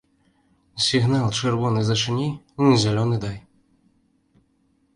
Сігнал 0.85 1.27
чырвоны 1.41 1.81
зачыні, 1.91 2.27
зялёны 2.85 3.21
дай! 3.27 3.37